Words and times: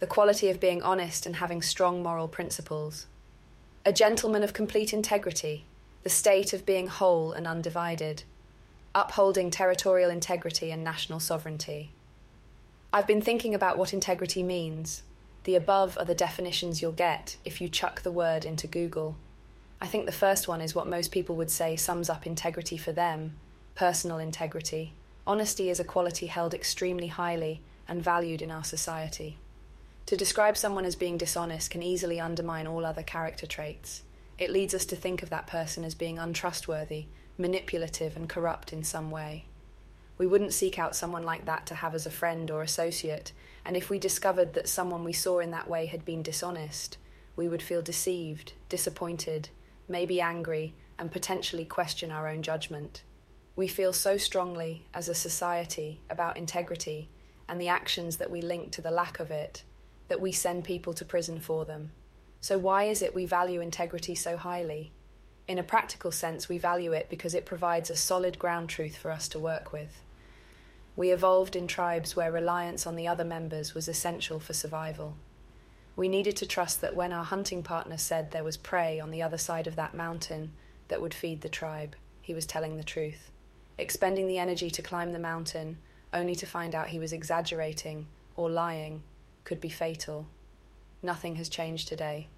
the 0.00 0.06
quality 0.06 0.48
of 0.48 0.60
being 0.60 0.82
honest 0.82 1.26
and 1.26 1.36
having 1.36 1.60
strong 1.60 2.02
moral 2.02 2.28
principles, 2.28 3.06
a 3.84 3.92
gentleman 3.92 4.42
of 4.42 4.52
complete 4.52 4.92
integrity, 4.92 5.64
the 6.04 6.10
state 6.10 6.52
of 6.52 6.66
being 6.66 6.86
whole 6.86 7.32
and 7.32 7.46
undivided, 7.46 8.22
upholding 8.94 9.50
territorial 9.50 10.10
integrity 10.10 10.70
and 10.70 10.84
national 10.84 11.20
sovereignty. 11.20 11.90
I've 12.92 13.06
been 13.06 13.20
thinking 13.20 13.54
about 13.54 13.76
what 13.76 13.92
integrity 13.92 14.42
means. 14.42 15.02
The 15.44 15.56
above 15.56 15.98
are 15.98 16.04
the 16.04 16.14
definitions 16.14 16.80
you'll 16.80 16.92
get 16.92 17.36
if 17.44 17.60
you 17.60 17.68
chuck 17.68 18.02
the 18.02 18.12
word 18.12 18.44
into 18.44 18.66
Google. 18.66 19.16
I 19.80 19.86
think 19.86 20.06
the 20.06 20.12
first 20.12 20.48
one 20.48 20.60
is 20.60 20.74
what 20.74 20.86
most 20.86 21.12
people 21.12 21.36
would 21.36 21.50
say 21.50 21.76
sums 21.76 22.08
up 22.08 22.26
integrity 22.26 22.76
for 22.76 22.92
them 22.92 23.34
personal 23.74 24.18
integrity. 24.18 24.92
Honesty 25.24 25.70
is 25.70 25.78
a 25.78 25.84
quality 25.84 26.26
held 26.26 26.52
extremely 26.52 27.06
highly 27.06 27.60
and 27.86 28.02
valued 28.02 28.42
in 28.42 28.50
our 28.50 28.64
society. 28.64 29.36
To 30.08 30.16
describe 30.16 30.56
someone 30.56 30.86
as 30.86 30.96
being 30.96 31.18
dishonest 31.18 31.70
can 31.70 31.82
easily 31.82 32.18
undermine 32.18 32.66
all 32.66 32.86
other 32.86 33.02
character 33.02 33.46
traits. 33.46 34.04
It 34.38 34.48
leads 34.48 34.72
us 34.72 34.86
to 34.86 34.96
think 34.96 35.22
of 35.22 35.28
that 35.28 35.46
person 35.46 35.84
as 35.84 35.94
being 35.94 36.18
untrustworthy, 36.18 37.08
manipulative, 37.36 38.16
and 38.16 38.26
corrupt 38.26 38.72
in 38.72 38.82
some 38.84 39.10
way. 39.10 39.44
We 40.16 40.26
wouldn't 40.26 40.54
seek 40.54 40.78
out 40.78 40.96
someone 40.96 41.24
like 41.24 41.44
that 41.44 41.66
to 41.66 41.74
have 41.74 41.94
as 41.94 42.06
a 42.06 42.10
friend 42.10 42.50
or 42.50 42.62
associate, 42.62 43.32
and 43.66 43.76
if 43.76 43.90
we 43.90 43.98
discovered 43.98 44.54
that 44.54 44.66
someone 44.66 45.04
we 45.04 45.12
saw 45.12 45.40
in 45.40 45.50
that 45.50 45.68
way 45.68 45.84
had 45.84 46.06
been 46.06 46.22
dishonest, 46.22 46.96
we 47.36 47.46
would 47.46 47.60
feel 47.62 47.82
deceived, 47.82 48.54
disappointed, 48.70 49.50
maybe 49.88 50.22
angry, 50.22 50.72
and 50.98 51.12
potentially 51.12 51.66
question 51.66 52.10
our 52.10 52.28
own 52.28 52.40
judgment. 52.40 53.02
We 53.56 53.68
feel 53.68 53.92
so 53.92 54.16
strongly 54.16 54.86
as 54.94 55.10
a 55.10 55.14
society 55.14 56.00
about 56.08 56.38
integrity 56.38 57.10
and 57.46 57.60
the 57.60 57.68
actions 57.68 58.16
that 58.16 58.30
we 58.30 58.40
link 58.40 58.72
to 58.72 58.80
the 58.80 58.90
lack 58.90 59.20
of 59.20 59.30
it 59.30 59.64
that 60.08 60.20
we 60.20 60.32
send 60.32 60.64
people 60.64 60.92
to 60.94 61.04
prison 61.04 61.38
for 61.38 61.64
them. 61.64 61.92
So, 62.40 62.58
why 62.58 62.84
is 62.84 63.02
it 63.02 63.14
we 63.14 63.26
value 63.26 63.60
integrity 63.60 64.14
so 64.14 64.36
highly? 64.36 64.92
In 65.46 65.58
a 65.58 65.62
practical 65.62 66.12
sense, 66.12 66.48
we 66.48 66.58
value 66.58 66.92
it 66.92 67.08
because 67.08 67.34
it 67.34 67.46
provides 67.46 67.90
a 67.90 67.96
solid 67.96 68.38
ground 68.38 68.68
truth 68.68 68.96
for 68.96 69.10
us 69.10 69.28
to 69.28 69.38
work 69.38 69.72
with. 69.72 70.02
We 70.94 71.10
evolved 71.10 71.56
in 71.56 71.66
tribes 71.66 72.16
where 72.16 72.30
reliance 72.30 72.86
on 72.86 72.96
the 72.96 73.08
other 73.08 73.24
members 73.24 73.72
was 73.72 73.88
essential 73.88 74.40
for 74.40 74.52
survival. 74.52 75.16
We 75.96 76.08
needed 76.08 76.36
to 76.36 76.46
trust 76.46 76.80
that 76.80 76.94
when 76.94 77.12
our 77.12 77.24
hunting 77.24 77.62
partner 77.62 77.96
said 77.96 78.30
there 78.30 78.44
was 78.44 78.56
prey 78.56 79.00
on 79.00 79.10
the 79.10 79.22
other 79.22 79.38
side 79.38 79.66
of 79.66 79.76
that 79.76 79.94
mountain 79.94 80.52
that 80.88 81.00
would 81.00 81.14
feed 81.14 81.40
the 81.40 81.48
tribe, 81.48 81.96
he 82.20 82.34
was 82.34 82.46
telling 82.46 82.76
the 82.76 82.84
truth. 82.84 83.30
Expending 83.78 84.28
the 84.28 84.38
energy 84.38 84.70
to 84.70 84.82
climb 84.82 85.12
the 85.12 85.18
mountain, 85.18 85.78
only 86.12 86.34
to 86.34 86.46
find 86.46 86.74
out 86.74 86.88
he 86.88 86.98
was 86.98 87.12
exaggerating 87.12 88.06
or 88.36 88.50
lying, 88.50 89.02
could 89.48 89.60
be 89.60 89.68
fatal. 89.68 90.26
Nothing 91.02 91.34
has 91.36 91.48
changed 91.48 91.88
today. 91.88 92.28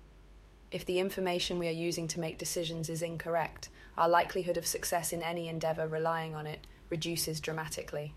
If 0.70 0.86
the 0.86 0.98
information 0.98 1.58
we 1.58 1.68
are 1.68 1.84
using 1.88 2.08
to 2.08 2.20
make 2.20 2.38
decisions 2.38 2.88
is 2.88 3.02
incorrect, 3.02 3.68
our 3.98 4.08
likelihood 4.08 4.56
of 4.56 4.66
success 4.66 5.12
in 5.12 5.22
any 5.22 5.48
endeavour 5.48 5.86
relying 5.86 6.34
on 6.34 6.46
it 6.46 6.66
reduces 6.88 7.40
dramatically. 7.40 8.14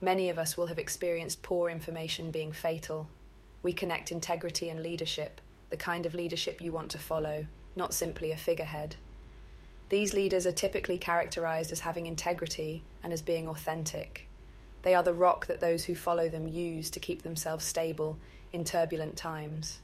Many 0.00 0.30
of 0.30 0.38
us 0.38 0.56
will 0.56 0.68
have 0.68 0.78
experienced 0.78 1.42
poor 1.42 1.68
information 1.68 2.30
being 2.30 2.52
fatal 2.52 3.08
we 3.66 3.72
connect 3.72 4.12
integrity 4.12 4.68
and 4.68 4.80
leadership, 4.80 5.40
the 5.70 5.76
kind 5.76 6.06
of 6.06 6.14
leadership 6.14 6.60
you 6.60 6.70
want 6.70 6.88
to 6.92 6.98
follow, 6.98 7.46
not 7.74 7.92
simply 7.92 8.30
a 8.30 8.36
figurehead. 8.36 8.94
These 9.88 10.14
leaders 10.14 10.46
are 10.46 10.52
typically 10.52 10.98
characterized 10.98 11.72
as 11.72 11.80
having 11.80 12.06
integrity 12.06 12.84
and 13.02 13.12
as 13.12 13.22
being 13.22 13.48
authentic. 13.48 14.28
They 14.86 14.94
are 14.94 15.02
the 15.02 15.12
rock 15.12 15.46
that 15.48 15.58
those 15.58 15.84
who 15.84 15.96
follow 15.96 16.28
them 16.28 16.46
use 16.46 16.90
to 16.90 17.00
keep 17.00 17.22
themselves 17.22 17.64
stable 17.64 18.18
in 18.52 18.62
turbulent 18.62 19.16
times. 19.16 19.80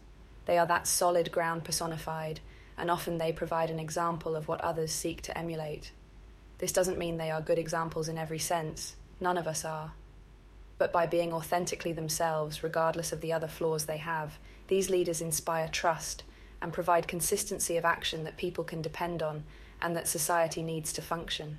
They 0.46 0.56
are 0.56 0.66
that 0.66 0.86
solid 0.86 1.32
ground 1.32 1.64
personified, 1.64 2.38
and 2.78 2.88
often 2.88 3.18
they 3.18 3.32
provide 3.32 3.68
an 3.68 3.80
example 3.80 4.36
of 4.36 4.46
what 4.46 4.60
others 4.60 4.92
seek 4.92 5.20
to 5.22 5.36
emulate. 5.36 5.90
This 6.58 6.72
doesn't 6.72 6.98
mean 6.98 7.16
they 7.16 7.32
are 7.32 7.40
good 7.40 7.58
examples 7.58 8.08
in 8.08 8.16
every 8.16 8.38
sense, 8.38 8.94
none 9.20 9.36
of 9.36 9.48
us 9.48 9.64
are 9.64 9.92
but 10.82 10.92
by 10.92 11.06
being 11.06 11.32
authentically 11.32 11.92
themselves, 11.92 12.64
regardless 12.64 13.12
of 13.12 13.20
the 13.20 13.32
other 13.32 13.46
flaws 13.46 13.86
they 13.86 13.98
have, 13.98 14.36
these 14.66 14.90
leaders 14.90 15.20
inspire 15.20 15.68
trust 15.68 16.24
and 16.60 16.72
provide 16.72 17.06
consistency 17.06 17.76
of 17.76 17.84
action 17.84 18.24
that 18.24 18.36
people 18.36 18.64
can 18.64 18.82
depend 18.82 19.22
on 19.22 19.44
and 19.80 19.94
that 19.94 20.08
society 20.08 20.60
needs 20.60 20.92
to 20.92 21.00
function. 21.00 21.58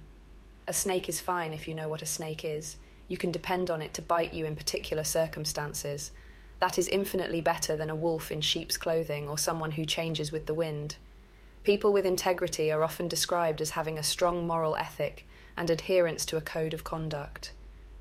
A 0.67 0.73
snake 0.73 1.07
is 1.07 1.21
fine 1.21 1.53
if 1.53 1.69
you 1.69 1.73
know 1.73 1.87
what 1.87 2.01
a 2.01 2.05
snake 2.05 2.43
is. 2.43 2.75
You 3.07 3.17
can 3.17 3.31
depend 3.31 3.69
on 3.69 3.81
it 3.81 3.93
to 3.95 4.01
bite 4.01 4.33
you 4.33 4.45
in 4.45 4.55
particular 4.55 5.03
circumstances. 5.03 6.11
That 6.59 6.77
is 6.77 6.87
infinitely 6.87 7.41
better 7.41 7.75
than 7.75 7.89
a 7.89 7.95
wolf 7.95 8.31
in 8.31 8.41
sheep's 8.41 8.77
clothing 8.77 9.27
or 9.27 9.37
someone 9.37 9.71
who 9.71 9.85
changes 9.85 10.31
with 10.31 10.45
the 10.45 10.53
wind. 10.53 10.95
People 11.63 11.93
with 11.93 12.05
integrity 12.05 12.71
are 12.71 12.83
often 12.83 13.07
described 13.07 13.61
as 13.61 13.71
having 13.71 13.97
a 13.97 14.03
strong 14.03 14.47
moral 14.47 14.75
ethic 14.75 15.27
and 15.55 15.69
adherence 15.69 16.25
to 16.25 16.37
a 16.37 16.41
code 16.41 16.73
of 16.73 16.83
conduct 16.83 17.51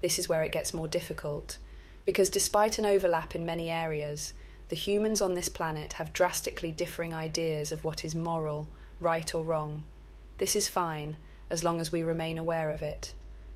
this 0.02 0.18
is 0.18 0.28
where 0.28 0.42
it 0.42 0.52
gets 0.52 0.74
more 0.74 0.88
difficult. 0.88 1.56
Because 2.04 2.28
despite 2.28 2.78
an 2.78 2.84
overlap 2.84 3.34
in 3.34 3.46
many 3.46 3.70
areas, 3.70 4.34
the 4.68 4.76
humans 4.76 5.22
on 5.22 5.34
this 5.34 5.48
planet 5.48 5.94
have 5.94 6.12
drastically 6.12 6.72
differing 6.72 7.14
ideas 7.14 7.72
of 7.72 7.84
what 7.84 8.04
is 8.04 8.14
moral, 8.14 8.68
right 9.00 9.32
or 9.34 9.44
wrong. 9.44 9.84
This 10.38 10.56
is 10.56 10.68
fine, 10.68 11.16
as 11.48 11.62
long 11.62 11.80
as 11.80 11.92
we 11.92 12.02
remain 12.02 12.36
aware 12.36 12.70
of 12.70 12.82
it. 12.82 13.14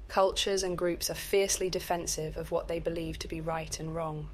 Cultures 0.09 0.63
and 0.63 0.79
groups 0.79 1.11
are 1.11 1.15
fiercely 1.15 1.69
defensive 1.69 2.37
of 2.37 2.51
what 2.51 2.69
they 2.69 2.79
believe 2.79 3.19
to 3.19 3.29
be 3.29 3.41
right 3.41 3.79
and 3.79 3.95
wrong. 3.95 4.29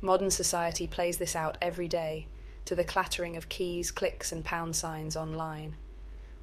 Modern 0.00 0.30
society 0.30 0.86
plays 0.86 1.18
this 1.18 1.36
out 1.36 1.56
every 1.62 1.88
day, 1.88 2.26
to 2.64 2.74
the 2.74 2.84
clattering 2.84 3.36
of 3.36 3.48
keys, 3.48 3.90
clicks, 3.90 4.32
and 4.32 4.44
pound 4.44 4.74
signs 4.74 5.16
online. 5.16 5.76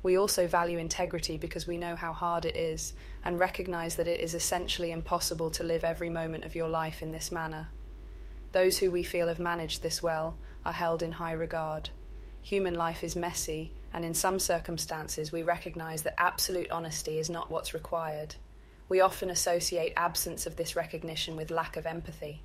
We 0.04 0.18
also 0.18 0.48
value 0.48 0.78
integrity 0.78 1.38
because 1.38 1.68
we 1.68 1.78
know 1.78 1.96
how 1.96 2.14
hard 2.14 2.46
it 2.46 2.56
is 2.56 2.94
and 3.24 3.40
recognize 3.40 3.96
that 3.98 4.08
it 4.08 4.20
is 4.20 4.34
essentially 4.34 4.92
impossible 4.92 5.52
to 5.52 5.64
live 5.64 5.84
every 5.84 6.10
moment 6.10 6.44
of 6.44 6.56
your 6.56 6.70
life 6.70 7.02
in 7.02 7.12
this 7.12 7.32
manner. 7.32 7.70
Those 8.52 8.78
who 8.78 8.90
we 8.90 9.04
feel 9.04 9.28
have 9.28 9.40
managed 9.40 9.84
this 9.84 10.02
well 10.02 10.38
are 10.66 10.74
held 10.74 11.04
in 11.04 11.14
high 11.14 11.34
regard. 11.34 11.90
Human 12.42 12.74
life 12.74 13.04
is 13.04 13.16
messy, 13.16 13.74
and 13.94 14.04
in 14.04 14.14
some 14.14 14.40
circumstances, 14.40 15.32
we 15.32 15.44
recognize 15.44 16.02
that 16.04 16.20
absolute 16.20 16.72
honesty 16.72 17.20
is 17.20 17.30
not 17.30 17.52
what's 17.52 17.74
required. 17.74 18.36
We 18.92 19.00
often 19.00 19.30
associate 19.30 19.94
absence 19.96 20.46
of 20.46 20.58
this 20.58 20.76
recognition 20.76 21.38
with 21.38 21.50
lack 21.50 21.78
of 21.78 21.86
empathy. 21.86 22.42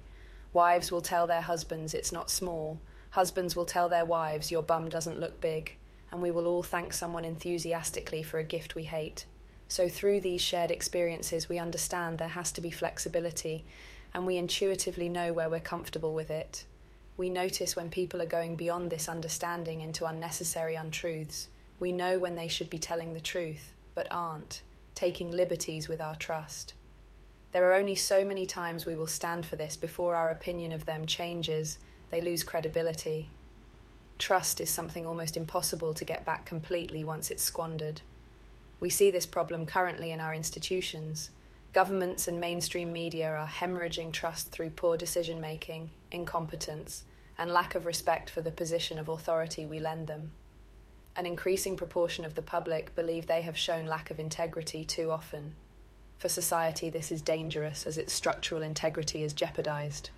Wives 0.52 0.92
will 0.92 1.00
tell 1.00 1.26
their 1.26 1.40
husbands 1.40 1.92
it's 1.92 2.12
not 2.12 2.30
small, 2.30 2.78
husbands 3.10 3.56
will 3.56 3.64
tell 3.64 3.88
their 3.88 4.04
wives 4.04 4.52
your 4.52 4.62
bum 4.62 4.88
doesn't 4.88 5.18
look 5.18 5.40
big 5.40 5.76
and 6.12 6.22
we 6.22 6.30
will 6.30 6.46
all 6.46 6.62
thank 6.62 6.92
someone 6.92 7.24
enthusiastically 7.24 8.22
for 8.22 8.38
a 8.38 8.44
gift 8.44 8.76
we 8.76 8.84
hate. 8.84 9.26
So, 9.66 9.88
through 9.88 10.20
these 10.20 10.40
shared 10.40 10.70
experiences, 10.70 11.48
we 11.48 11.58
understand 11.58 12.18
there 12.18 12.28
has 12.28 12.52
to 12.52 12.60
be 12.60 12.70
flexibility, 12.70 13.64
and 14.14 14.24
we 14.24 14.36
intuitively 14.36 15.08
know 15.08 15.32
where 15.32 15.50
we're 15.50 15.58
comfortable 15.58 16.14
with 16.14 16.30
it. 16.30 16.64
We 17.16 17.28
notice 17.28 17.74
when 17.74 17.90
people 17.90 18.22
are 18.22 18.26
going 18.26 18.54
beyond 18.54 18.92
this 18.92 19.08
understanding 19.08 19.80
into 19.80 20.06
unnecessary 20.06 20.76
untruths. 20.76 21.48
We 21.80 21.90
know 21.90 22.20
when 22.20 22.36
they 22.36 22.46
should 22.46 22.70
be 22.70 22.78
telling 22.78 23.14
the 23.14 23.20
truth, 23.20 23.72
but 23.96 24.06
aren't, 24.12 24.62
taking 24.96 25.30
liberties 25.30 25.88
with 25.88 26.00
our 26.00 26.16
trust. 26.16 26.74
There 27.52 27.70
are 27.70 27.74
only 27.74 27.94
so 27.94 28.24
many 28.24 28.46
times 28.46 28.84
we 28.84 28.96
will 28.96 29.06
stand 29.06 29.46
for 29.46 29.54
this 29.54 29.76
before 29.76 30.16
our 30.16 30.30
opinion 30.30 30.72
of 30.72 30.86
them 30.86 31.06
changes, 31.06 31.78
they 32.10 32.20
lose 32.20 32.42
credibility, 32.42 33.30
Trust 34.18 34.62
is 34.62 34.70
something 34.70 35.06
almost 35.06 35.36
impossible 35.36 35.92
to 35.92 36.04
get 36.04 36.24
back 36.24 36.46
completely 36.46 37.04
once 37.04 37.30
it's 37.30 37.42
squandered. 37.42 38.00
We 38.80 38.88
see 38.88 39.10
this 39.10 39.26
problem 39.26 39.66
currently 39.66 40.10
in 40.10 40.20
our 40.20 40.34
institutions. 40.34 41.30
Governments 41.74 42.26
and 42.26 42.40
mainstream 42.40 42.92
media 42.92 43.30
are 43.30 43.46
hemorrhaging 43.46 44.12
trust 44.12 44.50
through 44.50 44.70
poor 44.70 44.96
decision 44.96 45.40
making, 45.40 45.90
incompetence, 46.10 47.04
and 47.36 47.50
lack 47.50 47.74
of 47.74 47.84
respect 47.84 48.30
for 48.30 48.40
the 48.40 48.50
position 48.50 48.98
of 48.98 49.08
authority 49.08 49.66
we 49.66 49.78
lend 49.78 50.06
them. 50.06 50.32
An 51.18 51.24
increasing 51.24 51.76
proportion 51.76 52.26
of 52.26 52.34
the 52.34 52.42
public 52.42 52.94
believe 52.94 53.26
they 53.26 53.40
have 53.40 53.56
shown 53.56 53.86
lack 53.86 54.10
of 54.10 54.20
integrity 54.20 54.84
too 54.84 55.10
often. 55.10 55.54
For 56.18 56.28
society, 56.28 56.90
this 56.90 57.10
is 57.10 57.22
dangerous 57.22 57.86
as 57.86 57.96
its 57.96 58.12
structural 58.12 58.60
integrity 58.60 59.22
is 59.22 59.32
jeopardized. 59.32 60.10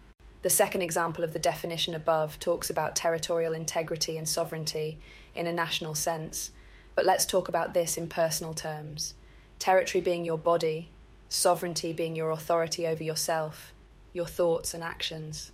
The 0.43 0.51
second 0.51 0.83
example 0.83 1.23
of 1.23 1.33
the 1.33 1.39
definition 1.39 1.95
above 1.95 2.41
talks 2.41 2.69
about 2.69 2.97
territorial 2.97 3.53
integrity 3.53 4.17
and 4.17 4.29
sovereignty 4.29 4.99
in 5.37 5.47
a 5.47 5.53
national 5.53 5.95
sense, 5.95 6.51
but 6.97 7.05
let's 7.05 7.27
talk 7.27 7.49
about 7.49 7.75
this 7.75 7.97
in 7.97 8.09
personal 8.09 8.55
terms. 8.55 9.15
Territory 9.61 10.03
being 10.03 10.25
your 10.25 10.39
body, 10.39 10.91
sovereignty 11.29 11.93
being 11.93 12.17
your 12.17 12.31
authority 12.31 12.87
over 12.87 13.05
yourself, 13.05 13.73
your 14.13 14.27
thoughts 14.27 14.75
and 14.75 14.83
actions. 14.83 15.53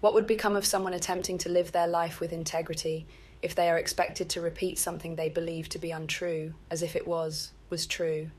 What 0.00 0.14
would 0.14 0.26
become 0.26 0.54
of 0.54 0.66
someone 0.66 0.94
attempting 0.94 1.38
to 1.38 1.48
live 1.48 1.72
their 1.72 1.88
life 1.88 2.20
with 2.20 2.32
integrity 2.32 3.06
if 3.42 3.54
they 3.54 3.68
are 3.68 3.78
expected 3.78 4.30
to 4.30 4.40
repeat 4.40 4.78
something 4.78 5.16
they 5.16 5.28
believe 5.28 5.68
to 5.68 5.78
be 5.78 5.90
untrue 5.90 6.54
as 6.70 6.82
if 6.82 6.96
it 6.96 7.06
was, 7.06 7.52
was 7.68 7.86
true? 7.86 8.30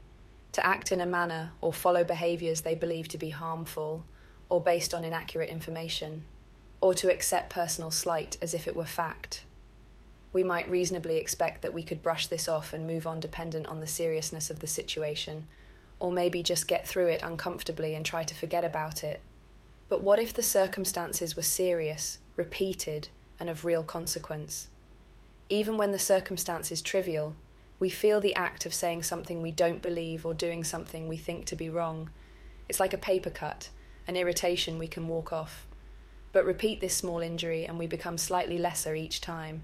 To 0.53 0.65
act 0.65 0.91
in 0.91 1.01
a 1.01 1.05
manner 1.05 1.51
or 1.61 1.73
follow 1.73 2.03
behaviours 2.03 2.61
they 2.61 2.75
believe 2.75 3.07
to 3.09 3.17
be 3.17 3.29
harmful 3.31 4.05
or 4.49 4.61
based 4.61 4.93
on 4.93 5.03
inaccurate 5.03 5.49
information. 5.49 6.23
or 6.83 6.93
to 6.93 7.09
accept 7.09 7.49
personal 7.49 7.89
slight 7.89 8.37
as 8.41 8.53
if 8.53 8.67
it 8.67 8.75
were 8.75 8.83
fact. 8.83 9.45
We 10.33 10.43
might 10.43 10.69
reasonably 10.69 11.15
expect 11.15 11.61
that 11.61 11.73
we 11.73 11.81
could 11.81 12.03
brush 12.03 12.27
this 12.27 12.49
off 12.49 12.73
and 12.73 12.85
move 12.85 13.07
on 13.07 13.21
dependent 13.21 13.67
on 13.67 13.79
the 13.79 13.87
seriousness 13.87 14.49
of 14.49 14.59
the 14.59 14.67
situation, 14.67 15.47
or 15.97 16.11
maybe 16.11 16.43
just 16.43 16.67
get 16.67 16.85
through 16.85 17.07
it 17.07 17.23
uncomfortably 17.23 17.95
and 17.95 18.05
try 18.05 18.25
to 18.25 18.35
forget 18.35 18.65
about 18.65 19.01
it. 19.01 19.21
But 19.87 20.03
what 20.03 20.19
if 20.19 20.33
the 20.33 20.43
circumstances 20.43 21.37
were 21.37 21.41
serious, 21.41 22.17
repeated, 22.35 23.07
and 23.39 23.49
of 23.49 23.63
real 23.63 23.83
consequence? 23.83 24.67
Even 25.49 25.77
when 25.77 25.91
the 25.91 25.99
circumstance 25.99 26.71
is 26.71 26.81
trivial, 26.81 27.35
we 27.79 27.89
feel 27.89 28.21
the 28.21 28.35
act 28.35 28.65
of 28.65 28.73
saying 28.73 29.03
something 29.03 29.41
we 29.41 29.51
don't 29.51 29.81
believe 29.81 30.25
or 30.25 30.33
doing 30.33 30.63
something 30.63 31.07
we 31.07 31.17
think 31.17 31.45
to 31.45 31.55
be 31.55 31.69
wrong. 31.69 32.09
It's 32.69 32.79
like 32.79 32.93
a 32.93 32.97
paper 32.97 33.29
cut, 33.29 33.69
an 34.07 34.15
irritation 34.15 34.79
we 34.79 34.87
can 34.87 35.07
walk 35.07 35.33
off. 35.33 35.67
But 36.31 36.45
repeat 36.45 36.81
this 36.81 36.95
small 36.95 37.19
injury 37.19 37.65
and 37.65 37.77
we 37.77 37.87
become 37.87 38.17
slightly 38.17 38.57
lesser 38.57 38.95
each 38.95 39.21
time. 39.21 39.63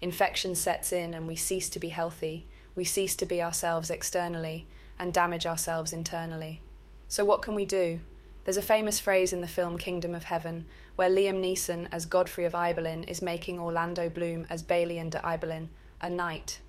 Infection 0.00 0.54
sets 0.54 0.92
in 0.92 1.12
and 1.12 1.26
we 1.26 1.36
cease 1.36 1.68
to 1.70 1.80
be 1.80 1.88
healthy, 1.88 2.46
we 2.74 2.84
cease 2.84 3.16
to 3.16 3.26
be 3.26 3.42
ourselves 3.42 3.90
externally, 3.90 4.66
and 4.98 5.12
damage 5.12 5.46
ourselves 5.46 5.92
internally. 5.92 6.60
So, 7.08 7.24
what 7.24 7.42
can 7.42 7.54
we 7.54 7.64
do? 7.64 8.00
There's 8.46 8.56
a 8.56 8.62
famous 8.62 9.00
phrase 9.00 9.32
in 9.32 9.40
the 9.40 9.48
film 9.48 9.76
Kingdom 9.76 10.14
of 10.14 10.22
Heaven 10.22 10.66
where 10.94 11.10
Liam 11.10 11.42
Neeson 11.42 11.88
as 11.90 12.06
Godfrey 12.06 12.44
of 12.44 12.52
Ibelin 12.52 13.02
is 13.08 13.20
making 13.20 13.58
Orlando 13.58 14.08
Bloom 14.08 14.46
as 14.48 14.62
Balian 14.62 15.10
de 15.10 15.18
Ibelin 15.18 15.66
a 16.00 16.08
knight. 16.08 16.60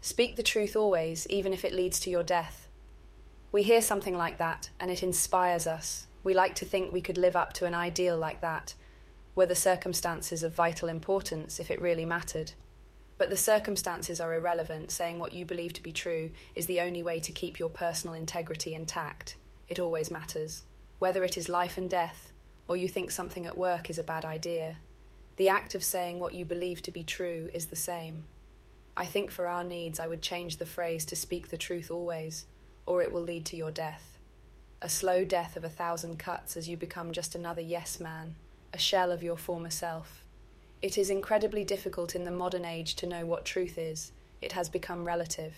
Speak 0.00 0.36
the 0.36 0.44
truth 0.44 0.76
always, 0.76 1.26
even 1.26 1.52
if 1.52 1.64
it 1.64 1.72
leads 1.72 1.98
to 2.00 2.10
your 2.10 2.22
death. 2.22 2.68
We 3.50 3.64
hear 3.64 3.82
something 3.82 4.16
like 4.16 4.38
that, 4.38 4.70
and 4.78 4.92
it 4.92 5.02
inspires 5.02 5.66
us. 5.66 6.06
We 6.22 6.34
like 6.34 6.54
to 6.54 6.64
think 6.64 6.92
we 6.92 7.00
could 7.00 7.18
live 7.18 7.34
up 7.34 7.52
to 7.54 7.66
an 7.66 7.74
ideal 7.74 8.16
like 8.16 8.40
that, 8.40 8.74
were 9.34 9.46
the 9.46 9.56
circumstances 9.56 10.44
of 10.44 10.54
vital 10.54 10.88
importance 10.88 11.58
if 11.58 11.68
it 11.68 11.82
really 11.82 12.04
mattered. 12.04 12.52
But 13.18 13.28
the 13.28 13.36
circumstances 13.36 14.20
are 14.20 14.34
irrelevant, 14.34 14.92
saying 14.92 15.18
what 15.18 15.32
you 15.32 15.44
believe 15.44 15.72
to 15.72 15.82
be 15.82 15.90
true 15.90 16.30
is 16.54 16.66
the 16.66 16.80
only 16.80 17.02
way 17.02 17.18
to 17.18 17.32
keep 17.32 17.58
your 17.58 17.70
personal 17.70 18.14
integrity 18.14 18.72
intact. 18.72 19.34
It 19.68 19.80
always 19.80 20.12
matters 20.12 20.62
whether 20.98 21.24
it 21.24 21.36
is 21.36 21.48
life 21.48 21.76
and 21.76 21.88
death, 21.88 22.32
or 22.68 22.76
you 22.76 22.88
think 22.88 23.10
something 23.10 23.46
at 23.46 23.58
work 23.58 23.90
is 23.90 23.98
a 23.98 24.02
bad 24.02 24.24
idea. 24.24 24.76
The 25.36 25.48
act 25.48 25.74
of 25.74 25.82
saying 25.82 26.20
what 26.20 26.34
you 26.34 26.44
believe 26.44 26.80
to 26.82 26.90
be 26.90 27.02
true 27.02 27.50
is 27.52 27.66
the 27.66 27.76
same. 27.76 28.24
I 28.96 29.04
think 29.06 29.30
for 29.30 29.48
our 29.48 29.64
needs, 29.64 29.98
I 29.98 30.06
would 30.06 30.22
change 30.22 30.56
the 30.56 30.66
phrase 30.66 31.04
to 31.06 31.16
speak 31.16 31.48
the 31.48 31.56
truth 31.56 31.90
always, 31.90 32.46
or 32.86 33.02
it 33.02 33.12
will 33.12 33.22
lead 33.22 33.44
to 33.46 33.56
your 33.56 33.72
death. 33.72 34.18
A 34.80 34.88
slow 34.88 35.24
death 35.24 35.56
of 35.56 35.64
a 35.64 35.68
thousand 35.68 36.18
cuts 36.18 36.56
as 36.56 36.68
you 36.68 36.76
become 36.76 37.10
just 37.10 37.34
another 37.34 37.62
yes 37.62 37.98
man, 37.98 38.36
a 38.72 38.78
shell 38.78 39.10
of 39.10 39.22
your 39.22 39.36
former 39.36 39.70
self. 39.70 40.22
It 40.82 40.98
is 40.98 41.10
incredibly 41.10 41.64
difficult 41.64 42.14
in 42.14 42.24
the 42.24 42.30
modern 42.30 42.64
age 42.64 42.94
to 42.96 43.06
know 43.06 43.24
what 43.24 43.44
truth 43.44 43.78
is. 43.78 44.12
It 44.42 44.52
has 44.52 44.68
become 44.68 45.06
relative. 45.06 45.54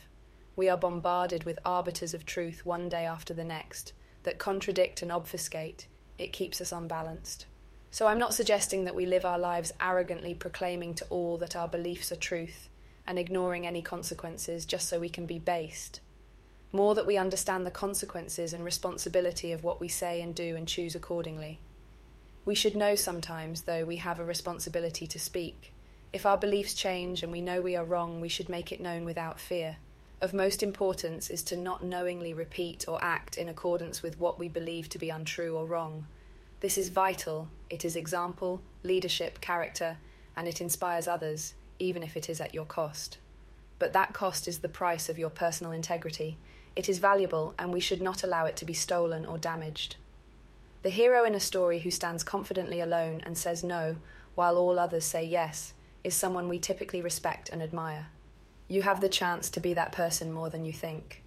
We 0.55 0.69
are 0.69 0.77
bombarded 0.79 1.45
with 1.45 1.59
arbiters 1.65 2.15
of 2.15 2.25
truth 2.25 2.65
one 2.65 2.89
day 2.89 3.05
after 3.05 3.35
the 3.35 3.45
next, 3.45 3.93
that 4.27 4.39
contradict 4.39 5.01
and 5.01 5.11
obfuscate, 5.11 5.87
it 6.19 6.33
keeps 6.33 6.61
us 6.61 6.73
unbalanced. 6.73 7.47
So 7.91 8.07
I'm 8.07 8.19
not 8.19 8.35
suggesting 8.35 8.85
that 8.85 8.95
we 8.95 9.07
live 9.07 9.25
our 9.25 9.39
lives 9.39 9.73
arrogantly 9.81 10.35
proclaiming 10.35 10.93
to 10.97 11.07
all 11.09 11.39
that 11.39 11.57
our 11.57 11.67
beliefs 11.67 12.13
are 12.13 12.17
truth 12.17 12.69
and 13.07 13.19
ignoring 13.19 13.67
any 13.67 13.81
consequences 13.81 14.67
just 14.67 14.89
so 14.89 15.01
we 15.01 15.09
can 15.09 15.25
be 15.25 15.39
based. 15.39 16.01
More 16.73 16.95
that 16.95 17.07
we 17.07 17.17
understand 17.17 17.65
the 17.65 17.71
consequences 17.71 18.53
and 18.53 18.63
responsibility 18.65 19.53
of 19.53 19.65
what 19.65 19.81
we 19.81 19.89
say 19.89 20.21
and 20.21 20.35
do 20.35 20.57
and 20.57 20.69
choose 20.69 20.95
accordingly. 20.95 21.59
We 22.45 22.55
should 22.55 22.77
know 22.77 22.95
sometimes, 22.97 23.63
though, 23.63 23.85
we 23.85 23.97
have 23.97 24.21
a 24.21 24.25
responsibility 24.25 25.07
to 25.07 25.19
speak. 25.19 25.73
If 26.13 26.27
our 26.27 26.37
beliefs 26.37 26.75
change 26.75 27.23
and 27.23 27.33
we 27.33 27.41
know 27.41 27.63
we 27.63 27.77
are 27.77 27.85
wrong, 27.85 28.21
we 28.21 28.29
should 28.29 28.49
make 28.49 28.73
it 28.73 28.81
known 28.81 29.05
without 29.05 29.41
fear 29.41 29.79
of 30.21 30.33
most 30.33 30.63
importance 30.63 31.29
is 31.29 31.43
to 31.43 31.57
not 31.57 31.85
knowingly 31.85 32.33
repeat 32.33 32.87
or 32.89 33.03
act 33.03 33.37
in 33.37 33.49
accordance 33.49 34.03
with 34.03 34.19
what 34.19 34.39
we 34.39 34.49
believe 34.49 34.89
to 34.89 34.99
be 34.99 35.11
untrue 35.11 35.57
or 35.57 35.67
wrong. 35.67 36.07
This 36.61 36.79
is 36.79 36.89
vital, 36.89 37.49
it 37.69 37.85
is 37.85 37.97
example, 37.97 38.63
leadership, 38.83 39.41
character, 39.41 39.99
and 40.35 40.49
it 40.49 40.61
inspires 40.61 41.07
others, 41.07 41.55
even 41.79 42.03
if 42.03 42.17
it 42.17 42.31
is 42.31 42.41
at 42.41 42.55
your 42.55 42.65
cost. 42.65 43.19
But 43.79 43.93
that 43.93 44.15
cost 44.15 44.49
is 44.49 44.61
the 44.61 44.69
price 44.69 45.11
of 45.11 45.19
your 45.19 45.29
personal 45.29 45.73
integrity. 45.73 46.39
It 46.75 46.89
is 46.89 46.99
valuable, 46.99 47.55
and 47.59 47.73
we 47.73 47.81
should 47.81 48.01
not 48.01 48.25
allow 48.25 48.47
it 48.47 48.57
to 48.57 48.65
be 48.65 48.73
stolen 48.73 49.27
or 49.27 49.37
damaged. 49.37 49.97
The 50.83 50.91
hero 50.91 51.25
in 51.25 51.35
a 51.35 51.41
story 51.41 51.81
who 51.81 51.91
stands 51.91 52.25
confidently 52.25 52.81
alone 52.81 53.21
and 53.25 53.37
says 53.37 53.63
no, 53.63 53.97
while 54.35 54.57
all 54.57 54.79
others 54.79 55.05
say 55.05 55.25
yes, 55.25 55.75
is 56.05 56.15
someone 56.15 56.49
we 56.49 56.59
typically 56.59 57.03
respect 57.03 57.51
and 57.51 57.63
admire. 57.63 58.07
You 58.69 58.83
have 58.83 59.01
the 59.01 59.09
chance 59.09 59.49
to 59.51 59.61
be 59.61 59.75
that 59.75 59.93
person 59.93 60.33
more 60.33 60.51
than 60.51 60.65
you 60.65 60.73
think. 60.73 61.23